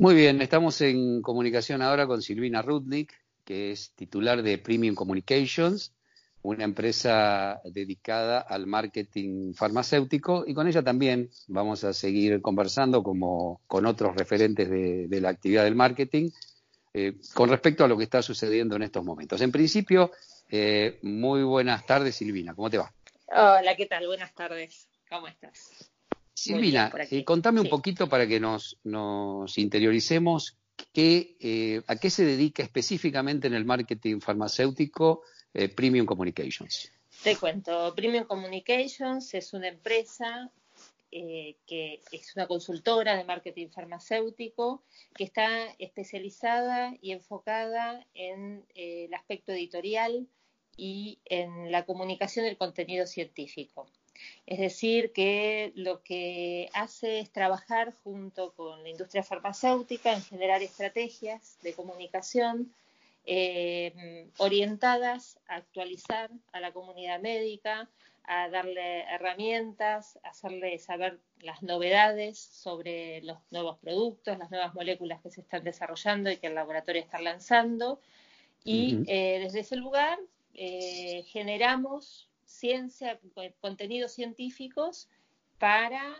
[0.00, 3.12] Muy bien, estamos en comunicación ahora con Silvina Rudnick,
[3.44, 5.92] que es titular de Premium Communications,
[6.42, 13.60] una empresa dedicada al marketing farmacéutico y con ella también vamos a seguir conversando como
[13.66, 16.30] con otros referentes de, la actividad del marketing
[16.94, 19.40] eh, con respecto a lo que está sucediendo en estos momentos.
[19.40, 20.12] En principio,
[20.48, 22.94] eh, muy buenas tardes, Silvina, ¿cómo te va?
[23.26, 24.06] Hola, ¿qué tal?
[24.06, 25.90] Buenas tardes, ¿cómo estás?
[26.42, 28.78] Silvina, eh, contame un poquito para que nos,
[29.56, 30.56] interioricemos
[30.92, 35.22] qué, a qué se dedica específicamente en el marketing farmacéutico
[35.54, 36.92] eh, Premium Communications.
[37.22, 40.52] Te cuento, Premium Communications es una empresa
[41.10, 49.06] eh, que es una consultora de marketing farmacéutico que está especializada y enfocada en eh,
[49.06, 50.28] el aspecto editorial
[50.76, 53.90] y en la comunicación del contenido científico.
[54.46, 60.62] Es decir, que lo que hace es trabajar junto con la industria farmacéutica en generar
[60.62, 62.72] estrategias de comunicación
[63.26, 67.88] eh, orientadas a actualizar a la comunidad médica,
[68.24, 75.30] a darle herramientas, hacerle saber las novedades sobre los nuevos productos, las nuevas moléculas que
[75.30, 78.00] se están desarrollando y que el laboratorio está lanzando.
[78.64, 80.18] Y eh, desde ese lugar
[80.54, 82.28] eh, generamos
[82.58, 83.20] ciencia,
[83.60, 85.08] contenidos científicos
[85.58, 86.16] para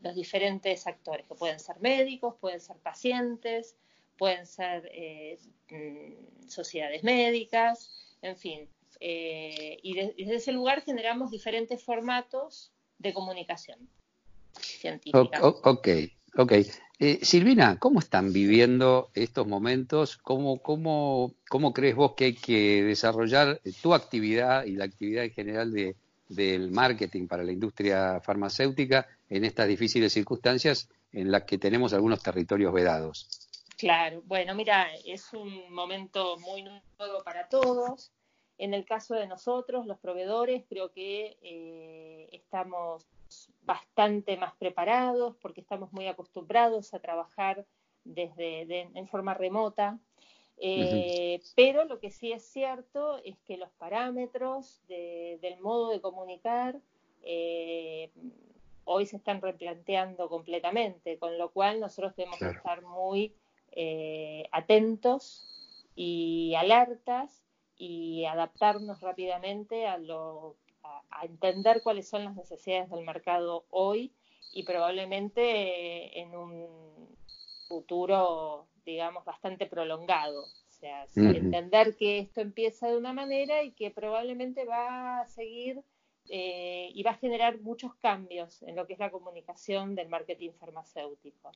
[0.00, 3.76] los diferentes actores, que pueden ser médicos, pueden ser pacientes,
[4.20, 5.38] pueden ser eh,
[5.70, 8.68] mm, sociedades médicas, en fin.
[9.00, 13.88] Eh, y desde ese lugar generamos diferentes formatos de comunicación
[14.60, 15.40] científica.
[15.42, 15.88] ok,
[16.36, 16.52] ok.
[17.02, 20.18] Eh, Silvina, ¿cómo están viviendo estos momentos?
[20.18, 25.30] ¿Cómo, cómo, ¿Cómo crees vos que hay que desarrollar tu actividad y la actividad en
[25.30, 25.96] general de,
[26.28, 32.22] del marketing para la industria farmacéutica en estas difíciles circunstancias en las que tenemos algunos
[32.22, 33.48] territorios vedados?
[33.78, 38.12] Claro, bueno, mira, es un momento muy nuevo para todos.
[38.58, 43.06] En el caso de nosotros, los proveedores, creo que eh, estamos
[43.62, 47.66] bastante más preparados porque estamos muy acostumbrados a trabajar
[48.04, 49.98] desde en forma remota.
[50.62, 56.78] Eh, pero lo que sí es cierto es que los parámetros del modo de comunicar
[57.22, 58.10] eh,
[58.84, 63.34] hoy se están replanteando completamente, con lo cual nosotros tenemos que estar muy
[63.72, 67.42] eh, atentos y alertas
[67.76, 70.56] y adaptarnos rápidamente a, lo,
[71.10, 74.12] a, entender cuáles son las necesidades del mercado hoy
[74.52, 77.16] y probablemente eh, en un
[77.68, 80.42] futuro, digamos, bastante prolongado.
[80.42, 85.82] O sea, entender que esto empieza de una manera y que probablemente va a seguir
[86.32, 90.52] eh, y va a generar muchos cambios en lo que es la comunicación del marketing
[90.52, 91.50] farmacéutico.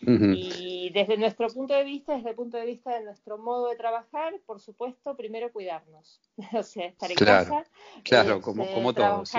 [0.00, 3.76] Y desde nuestro punto de vista, desde el punto de vista de nuestro modo de
[3.76, 6.20] trabajar, por supuesto, primero cuidarnos,
[6.52, 7.64] o sea, estar en casa.
[8.04, 9.32] Claro, como, este, como todos.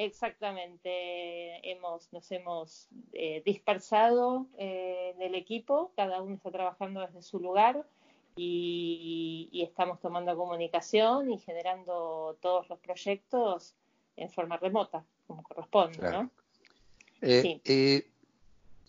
[0.00, 7.20] Exactamente, hemos, nos hemos eh, dispersado eh, en el equipo, cada uno está trabajando desde
[7.20, 7.84] su lugar
[8.36, 13.74] y, estamos tomando comunicación y generando todos los proyectos
[14.18, 16.30] en forma remota, como corresponde, ¿no?
[17.20, 18.12] Eh, sí.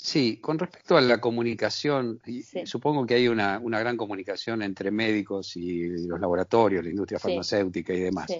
[0.01, 2.21] Sí, con respecto a la comunicación,
[2.63, 7.99] supongo que hay una, gran comunicación entre médicos y los laboratorios, la industria farmacéutica y
[7.99, 8.31] demás.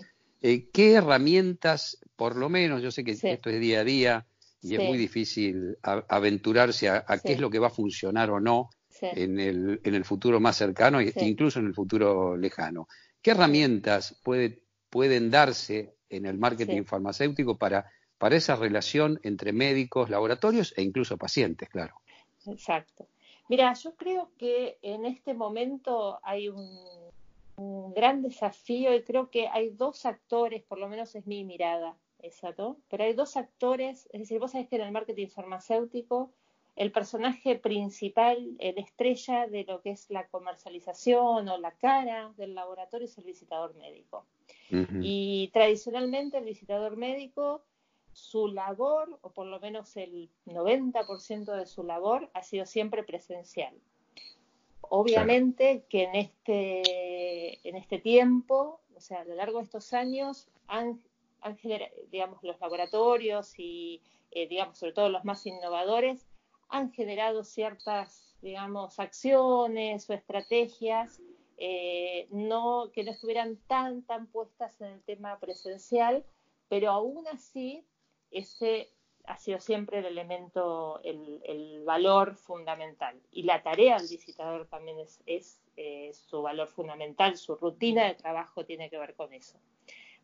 [0.42, 4.26] Eh, ¿Qué herramientas, por lo menos, yo sé que esto es día a día
[4.62, 8.70] y es muy difícil aventurarse a, qué es lo que va a funcionar o no
[9.02, 12.88] en el, en el futuro más cercano e incluso en el futuro lejano?
[13.22, 20.10] ¿Qué herramientas puede, pueden darse en el marketing farmacéutico para para esa relación entre médicos,
[20.10, 21.96] laboratorios e incluso pacientes, claro.
[22.46, 23.08] Exacto.
[23.48, 26.70] Mira, yo creo que en este momento hay un,
[27.96, 32.54] gran desafío y creo que hay dos actores, por lo menos es mi mirada esa,
[32.58, 32.78] ¿no?
[32.90, 36.30] Pero hay dos actores, es decir, vos sabés que en el marketing farmacéutico
[36.78, 42.56] el personaje principal, el estrella de lo que es la comercialización o la cara del
[42.56, 44.26] laboratorio es el visitador médico.
[44.72, 47.64] Y tradicionalmente el visitador médico
[48.14, 53.74] su labor, o por lo menos el 90% de su labor, ha sido siempre presencial.
[54.82, 60.48] Obviamente que en este, en este tiempo, o sea, a lo largo de estos años,
[60.68, 61.00] han,
[61.58, 64.02] generado, digamos, los laboratorios y,
[64.32, 66.28] eh, digamos, sobre todo los más innovadores,
[66.70, 71.22] han generado ciertas, digamos, acciones o estrategias
[71.62, 76.24] eh, no, que no estuvieran tan, tan puestas en el tema presencial,
[76.70, 77.86] pero aún así
[78.32, 78.94] ese
[79.26, 83.20] ha sido siempre el elemento, el, valor fundamental.
[83.32, 88.66] Y la tarea del visitador también es, eh, su valor fundamental, su rutina de trabajo
[88.66, 89.60] tiene que ver con eso.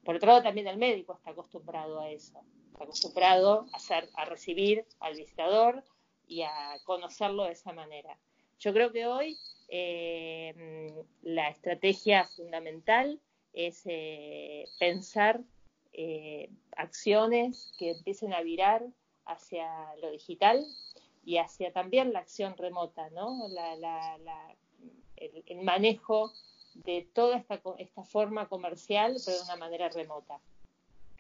[0.06, 2.40] Por otro lado, también el médico está acostumbrado a eso,
[2.72, 5.84] está acostumbrado a, hacer, a recibir al visitador
[6.28, 8.18] y a conocerlo de esa manera.
[8.60, 13.20] Yo creo que hoy eh, la estrategia fundamental
[13.54, 15.42] es eh, pensar
[15.94, 18.86] eh, acciones que empiecen a virar
[19.26, 19.68] hacia
[20.02, 20.66] lo digital
[21.24, 23.48] y hacia también la acción remota, ¿no?
[25.16, 26.32] el, manejo
[26.76, 30.40] de toda esta, esta forma comercial, pero de una manera remota.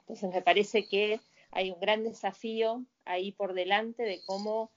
[0.01, 1.19] Entonces me parece que
[1.49, 4.71] hay un gran desafío ahí por delante de cómo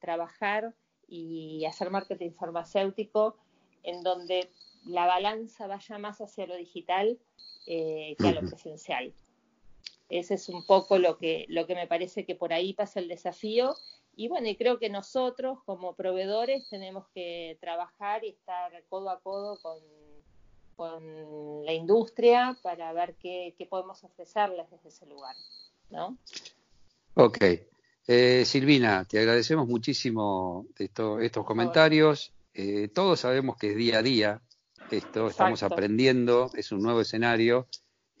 [0.00, 0.74] trabajar
[1.12, 3.36] y hacer marketing farmacéutico
[3.82, 4.48] en donde
[4.86, 7.18] la balanza vaya más hacia lo digital
[7.66, 9.12] eh, que a lo presencial.
[10.08, 13.08] Ese es un poco lo que, lo que me parece que por ahí pasa el
[13.08, 13.74] desafío.
[14.16, 19.20] Y bueno, y creo que nosotros como proveedores tenemos que trabajar y estar codo a
[19.20, 19.78] codo con,
[20.76, 25.36] con la industria para ver qué, podemos ofrecerles desde ese lugar.
[25.90, 26.16] ¿no?
[27.14, 27.38] Ok.
[28.06, 32.32] Eh, Silvina, te agradecemos muchísimo estos comentarios.
[32.54, 34.42] Eh, todos sabemos que es día a día
[34.90, 37.66] esto, estamos aprendiendo, es un nuevo escenario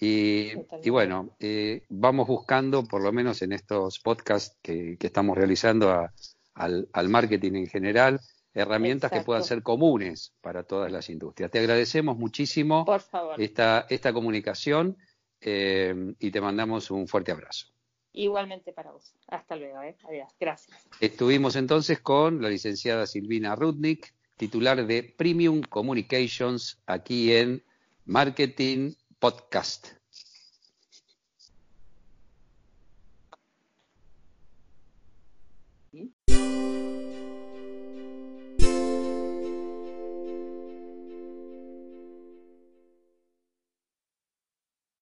[0.00, 0.54] y,
[0.90, 6.08] bueno, eh, vamos buscando, por lo menos en estos podcasts que, estamos realizando
[6.54, 8.20] al, marketing en general,
[8.52, 11.50] herramientas que puedan ser comunes para todas las industrias.
[11.50, 12.84] Te agradecemos muchísimo
[13.38, 14.96] Esta, esta comunicación
[15.40, 17.68] eh, y te mandamos un fuerte abrazo.
[18.12, 19.14] Igualmente para vos.
[19.28, 19.82] Hasta luego.
[19.82, 19.96] ¿eh?
[20.08, 20.30] Adiós.
[20.38, 20.86] Gracias.
[21.00, 27.64] Estuvimos entonces con la licenciada Silvina Rudnick, titular de Premium Communications aquí en
[28.04, 30.01] Marketing Podcast.